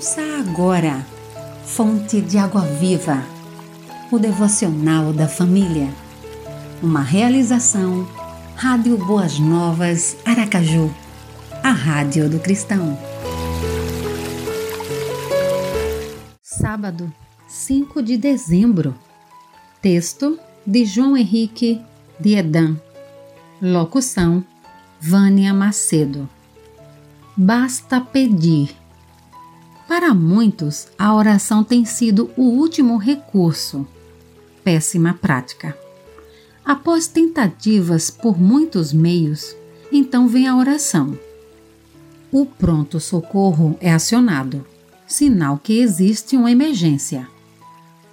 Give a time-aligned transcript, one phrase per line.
[0.00, 1.06] Ouça agora,
[1.62, 3.22] Fonte de Água Viva,
[4.10, 5.92] o devocional da família.
[6.82, 8.08] Uma realização,
[8.56, 10.90] Rádio Boas Novas, Aracaju,
[11.62, 12.98] a Rádio do Cristão.
[16.42, 17.12] Sábado,
[17.46, 18.94] 5 de dezembro.
[19.82, 21.78] Texto de João Henrique
[22.18, 22.74] de Edan.
[23.60, 24.42] Locução:
[24.98, 26.26] Vânia Macedo.
[27.36, 28.79] Basta pedir.
[29.90, 33.84] Para muitos, a oração tem sido o último recurso.
[34.62, 35.76] Péssima prática.
[36.64, 39.52] Após tentativas por muitos meios,
[39.90, 41.18] então vem a oração.
[42.30, 44.64] O pronto-socorro é acionado,
[45.08, 47.26] sinal que existe uma emergência.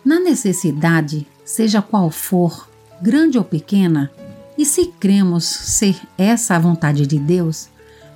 [0.03, 2.67] Na necessidade, seja qual for,
[2.99, 4.11] grande ou pequena,
[4.57, 7.69] e se cremos ser essa a vontade de Deus,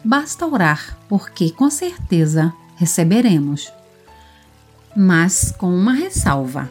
[0.04, 2.52] basta orar, porque com certeza
[2.82, 3.72] receberemos.
[4.98, 6.70] Mas com uma ressalva: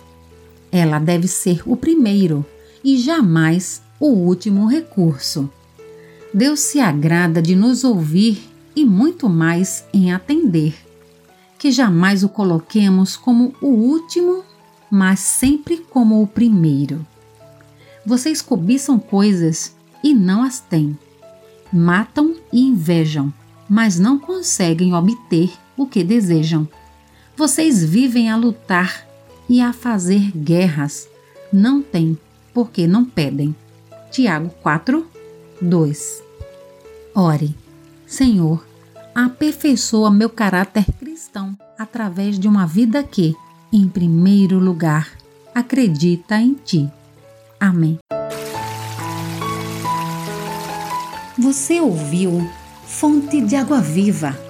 [0.73, 2.45] ela deve ser o primeiro
[2.83, 5.49] e jamais o último recurso.
[6.35, 10.75] Deus se agrada de nos ouvir e muito mais em atender.
[11.57, 14.43] Que jamais o coloquemos como o último,
[14.91, 17.07] mas sempre como o primeiro.
[18.05, 20.99] Vocês cobiçam coisas e não as têm.
[21.73, 23.33] Matam e invejam,
[23.69, 26.69] mas não conseguem obter o que desejam.
[27.35, 29.07] Vocês vivem a lutar
[29.49, 31.09] e a fazer guerras.
[31.51, 32.19] Não têm,
[32.53, 33.57] porque não pedem.
[34.11, 35.07] Tiago 4,
[35.59, 36.23] 2.
[37.15, 37.57] Ore,
[38.07, 38.63] Senhor,
[39.15, 43.35] aperfeiçoa meu caráter cristão através de uma vida que,
[43.73, 45.11] em primeiro lugar,
[45.55, 46.91] acredita em Ti.
[47.59, 47.99] Amém.
[51.39, 52.47] Você ouviu
[52.85, 54.50] Fonte de Água Viva